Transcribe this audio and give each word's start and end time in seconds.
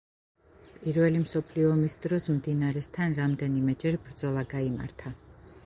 პირველი 0.85 1.19
მსოფლიო 1.25 1.67
ომის 1.73 1.95
დროს 2.05 2.25
მდინარესთან 2.37 3.13
რამდენიმეჯერ 3.21 3.99
ბრძოლა 4.09 4.45
გაიმართა. 4.57 5.17